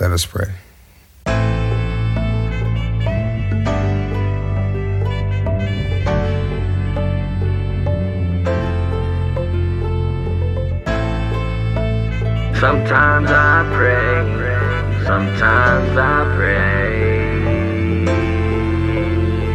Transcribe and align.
Let 0.00 0.10
us 0.10 0.26
pray. 0.26 0.46
Sometimes 12.58 13.30
I 13.30 13.70
pray, 13.72 15.04
sometimes 15.06 15.96
I 15.96 16.34
pray. 16.34 17.23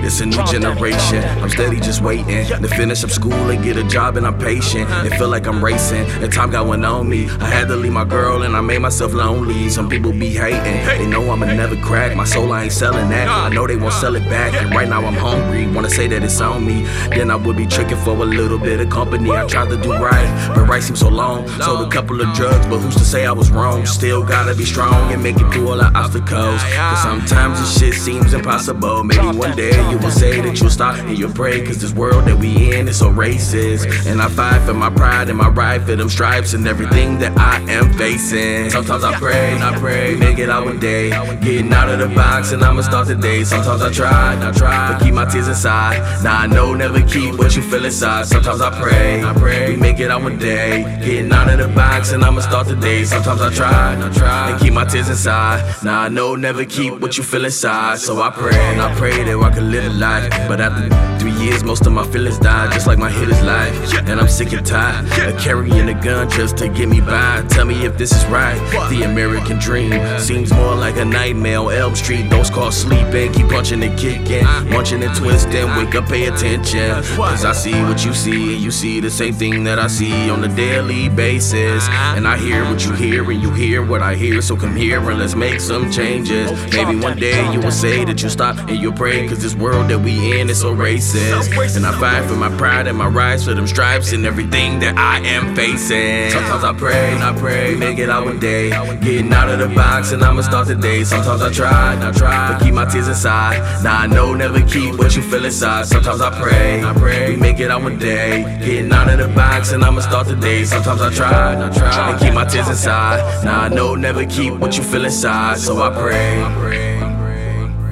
It's 0.10 0.22
a 0.22 0.26
new 0.26 0.44
generation. 0.46 1.24
I'm 1.40 1.50
steady 1.50 1.80
just 1.80 2.02
waiting 2.02 2.48
to 2.48 2.68
finish 2.68 3.04
up 3.04 3.12
school 3.12 3.52
and 3.52 3.64
get 3.64 3.78
a 3.78 3.84
job, 3.84 4.18
and 4.18 4.26
I'm 4.26 4.40
patient. 4.40 4.90
It 5.06 5.16
feel 5.20 5.30
like 5.30 5.46
I'm 5.46 5.64
racing, 5.64 6.04
and 6.24 6.34
time 6.34 6.50
got 6.50 6.66
one 6.66 6.84
on 6.84 7.08
me. 7.08 7.30
I 7.40 7.46
had 7.46 7.68
to 7.68 7.76
leave 7.76 7.92
my 7.92 8.06
girl, 8.06 8.42
and 8.42 8.58
I 8.58 8.62
made 8.62 8.80
myself 8.80 9.14
lonely. 9.14 9.70
Some 9.70 9.88
people 9.88 10.12
be 10.12 10.30
hating, 10.30 10.84
they 10.98 11.06
know 11.06 11.30
I'ma 11.30 11.46
never 11.46 11.76
crack. 11.76 12.18
My 12.18 12.24
soul, 12.24 12.52
I 12.52 12.64
ain't 12.64 12.72
selling 12.72 13.08
that. 13.10 13.30
I 13.30 13.50
know 13.54 13.68
they 13.68 13.76
won't 13.76 13.94
sell 13.94 14.16
it 14.16 14.24
back, 14.24 14.56
and 14.56 14.72
right 14.72 14.90
now 14.90 15.06
I'm 15.06 15.14
hungry. 15.14 15.68
Wanna 15.68 15.92
say 15.92 16.08
that 16.08 16.24
it's 16.24 16.42
on 16.42 16.66
me, 16.66 16.86
then 17.10 17.30
I 17.30 17.36
would 17.36 17.56
be 17.56 17.68
tricking 17.68 17.98
for 17.98 18.16
a 18.18 18.26
little 18.26 18.58
bit 18.58 18.80
of 18.80 18.90
company. 18.90 19.30
I 19.30 19.46
tried 19.46 19.70
to 19.70 19.78
do 19.78 19.94
right, 19.94 20.54
but 20.56 20.68
right 20.68 20.82
seems 20.82 21.02
so 21.02 21.10
long. 21.10 21.48
Sold 21.60 21.88
a 21.88 21.92
couple 21.92 22.20
of 22.20 22.34
drugs, 22.34 22.66
but 22.66 22.80
who's 22.80 22.96
to 22.96 23.06
say 23.06 23.28
I 23.28 23.32
was 23.32 23.52
wrong? 23.52 23.86
Still 23.86 24.24
gotta 24.24 24.56
be 24.56 24.66
strong 24.66 25.14
and 25.14 25.22
make 25.22 25.36
it 25.36 25.54
through 25.54 25.70
all 25.70 25.78
the 25.78 25.92
obstacles. 25.96 26.64
Cause 26.74 27.04
sometimes 27.04 27.60
this 27.60 27.78
shit 27.78 27.94
seems 27.94 28.34
impossible. 28.34 29.04
Maybe 29.04 29.38
one 29.38 29.56
day 29.56 29.70
you 29.92 29.99
will 30.02 30.12
say 30.12 30.42
that 30.42 30.60
you'll 30.60 30.70
stop 30.70 30.98
and 30.98 31.18
you'll 31.18 31.32
pray. 31.32 31.66
Cause 31.66 31.80
this 31.80 31.94
world 31.94 32.26
that 32.26 32.38
we 32.38 32.74
in 32.74 32.88
is 32.88 33.00
so 33.00 33.12
racist. 33.12 34.06
And 34.06 34.22
I 34.22 34.30
fight 34.30 34.66
for 34.66 34.74
my 34.74 34.90
pride 34.90 35.30
and 35.30 35.38
my 35.38 35.50
right 35.50 35.82
for 35.82 35.96
them 35.96 36.10
stripes 36.10 36.54
and 36.54 36.68
everything 36.68 37.20
that 37.20 37.38
I 37.38 37.60
am 37.72 37.94
facing. 37.94 38.70
Sometimes 38.70 39.04
I 39.04 39.14
pray, 39.18 39.54
I 39.62 39.78
pray, 39.78 40.16
make 40.16 40.40
it 40.40 40.50
out 40.50 40.66
one 40.66 40.80
day. 40.80 41.10
Getting 41.42 41.74
out 41.74 41.90
of 41.90 42.00
the 42.00 42.08
box 42.08 42.52
and 42.52 42.64
I'ma 42.64 42.82
start 42.82 43.08
today. 43.08 43.44
Sometimes 43.44 43.82
I 43.82 43.92
try, 43.92 44.48
I 44.48 44.52
try, 44.52 44.94
but 44.94 45.04
keep 45.04 45.14
my 45.14 45.26
tears 45.26 45.48
inside. 45.48 46.24
Now 46.24 46.40
I 46.40 46.48
know 46.48 46.74
never 46.74 47.02
keep 47.02 47.38
what 47.38 47.56
you 47.56 47.62
feel 47.62 47.86
inside. 47.86 48.28
Sometimes 48.28 48.62
I 48.62 48.70
pray, 48.82 49.24
I 49.24 49.34
pray, 49.34 49.70
we 49.70 49.78
make 49.78 50.00
it 50.00 50.12
out 50.12 50.22
one 50.22 50.38
day. 50.38 50.84
Getting 51.04 51.32
out 51.32 51.50
of 51.50 51.60
the 51.60 51.68
box 51.74 52.12
and 52.12 52.24
I'ma 52.24 52.42
start 52.42 52.68
today. 52.68 53.04
Sometimes 53.04 53.42
I 53.42 53.54
try, 53.54 53.96
I 54.06 54.10
try, 54.14 54.52
and 54.52 54.60
keep 54.62 54.74
my 54.74 54.86
tears 54.86 55.10
inside. 55.10 55.64
Now 55.84 56.02
I 56.02 56.10
know 56.10 56.36
never 56.36 56.66
keep 56.66 57.00
what 57.00 57.18
you 57.18 57.24
feel 57.24 57.46
inside. 57.46 58.00
So 58.00 58.22
I 58.22 58.30
pray, 58.30 58.56
and 58.56 58.82
I 58.82 58.94
pray 58.96 59.24
that 59.24 59.38
I 59.38 59.50
can 59.52 59.72
live 59.72 59.89
But 60.00 60.62
after 60.62 60.90
three 61.20 61.32
years, 61.32 61.64
most 61.64 61.86
of 61.86 61.92
my 61.92 62.06
feelings 62.08 62.40
died, 62.40 62.72
just 62.72 62.88
like 62.88 62.98
my 62.98 63.10
hitter's 63.10 63.42
life. 63.42 63.94
And 64.08 64.20
I'm 64.20 64.28
sick 64.28 64.54
and 64.54 64.66
tired 64.66 65.06
of 65.06 65.40
carrying 65.40 65.90
a 65.90 65.94
gun 65.94 66.30
just 66.30 66.58
to 66.58 66.70
get 66.70 66.88
me 66.88 67.02
by. 67.02 67.46
Tell 67.50 67.66
me 67.66 67.86
if 67.86 67.98
this 67.98 68.12
is 68.12 68.26
right. 68.26 68.58
The 68.90 69.04
American 69.04 69.60
dream 69.60 69.92
seems 70.20 70.54
more 70.54 70.76
like 70.76 70.98
a 70.98 71.06
nightmare 71.06 71.60
on 71.60 71.74
Elm 71.74 71.96
Street. 71.96 72.30
Those 72.30 72.50
called 72.50 72.74
sleeping, 72.74 73.34
keep 73.34 73.50
punching 73.50 73.84
and 73.84 73.98
kicking, 74.00 74.44
munching 74.70 75.04
and 75.04 75.16
twisting. 75.16 75.68
Wake 75.76 75.96
up, 75.96 76.08
pay 76.08 76.28
attention. 76.28 77.04
Cause 77.16 77.46
I 77.46 77.54
see 77.54 77.74
what 77.84 78.06
you 78.06 78.14
see, 78.14 78.54
and 78.54 78.64
you 78.64 78.72
see 78.72 79.00
the 79.00 79.10
same 79.10 79.34
thing 79.34 79.64
that 79.66 79.80
I 79.80 79.88
see 79.88 80.30
on 80.30 80.44
a 80.44 80.56
daily 80.56 81.10
basis. 81.10 81.88
And 81.90 82.28
I 82.28 82.38
hear 82.38 82.64
what 82.64 82.86
you 82.86 82.94
hear, 82.94 83.30
and 83.30 83.42
you 83.42 83.52
hear 83.52 83.86
what 83.86 84.02
I 84.02 84.16
hear. 84.16 84.42
So 84.42 84.56
come 84.56 84.76
here 84.76 85.00
and 85.10 85.20
let's 85.20 85.36
make 85.36 85.60
some 85.60 85.92
changes. 85.92 86.52
Maybe 86.74 86.96
one 86.96 87.18
day 87.18 87.52
you 87.54 87.60
will 87.60 87.72
say 87.72 88.06
that 88.06 88.22
you 88.22 88.30
stop 88.30 88.58
and 88.58 88.78
you'll 88.78 88.94
pray. 88.94 89.28
Cause 89.28 89.42
this 89.42 89.56
world 89.56 89.79
that 89.88 90.00
we 90.00 90.40
in 90.40 90.50
is 90.50 90.62
so 90.62 90.76
racist. 90.76 91.76
And 91.76 91.86
I 91.86 91.98
fight 92.00 92.28
for 92.30 92.36
my 92.36 92.56
pride 92.58 92.88
and 92.88 92.98
my 92.98 93.08
rights 93.08 93.46
for 93.46 93.54
them 93.54 93.68
stripes 93.68 94.12
and 94.14 94.26
everything 94.26 94.80
that 94.80 94.98
I 94.98 95.20
am 95.20 95.56
facing. 95.56 96.32
Sometimes 96.32 96.64
I 96.64 96.74
pray, 96.74 97.14
and 97.14 97.24
I 97.24 97.38
pray, 97.38 97.74
we 97.74 97.80
make 97.80 98.00
it 98.00 98.10
out 98.10 98.26
one 98.26 98.40
day. 98.40 98.70
Getting 99.02 99.32
out 99.34 99.50
of 99.50 99.60
the 99.60 99.68
box 99.74 100.12
and 100.12 100.24
I'ma 100.24 100.42
start 100.42 100.68
today. 100.68 101.04
Sometimes 101.04 101.42
I 101.42 101.52
try, 101.52 102.08
I 102.08 102.12
try, 102.12 102.52
but 102.54 102.62
keep 102.64 102.74
my 102.74 102.86
tears 102.86 103.08
inside. 103.08 103.60
Now 103.84 104.00
I 104.00 104.08
know 104.08 104.34
never 104.34 104.62
keep 104.62 104.98
what 104.98 105.16
you 105.16 105.22
feel 105.22 105.46
inside. 105.46 105.86
Sometimes 105.88 106.22
I 106.22 106.30
pray, 106.42 106.84
I 106.84 106.94
pray, 106.94 107.30
we 107.30 107.38
make 107.38 107.60
it 107.60 107.72
out 107.72 107.82
one 107.82 107.98
day. 107.98 108.44
Getting 108.60 108.92
out 108.92 109.10
of 109.10 109.18
the 109.20 109.28
box 109.34 109.72
and 109.72 109.84
I'ma 109.84 110.02
start 110.02 110.28
today. 110.28 110.66
Sometimes 110.66 111.02
I 111.02 111.10
try, 111.14 111.56
I 111.66 111.70
try, 111.70 112.12
and 112.12 112.20
keep 112.20 112.34
my 112.34 112.46
tears 112.46 112.68
inside. 112.68 113.44
Now 113.44 113.62
I 113.62 113.70
know 113.70 113.96
never 113.96 114.26
keep 114.26 114.54
what 114.54 114.78
you 114.78 114.84
feel 114.84 115.06
inside. 115.06 115.58
So 115.60 115.82
I 115.82 115.90
pray, 115.92 116.42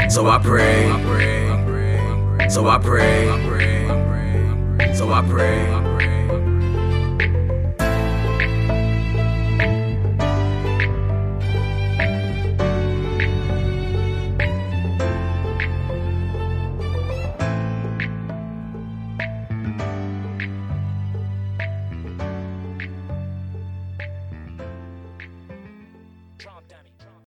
so 0.10 0.28
I 0.28 0.40
pray, 0.40 0.90
so 2.58 2.68
I 2.68 2.80
pray, 2.80 3.28
so 4.96 5.12
I 5.12 5.22
pray. 5.30 5.87